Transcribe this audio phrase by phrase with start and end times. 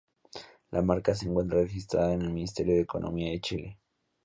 [0.71, 3.77] La marca se encuentra registrada en el Ministerio de Economía de Chile.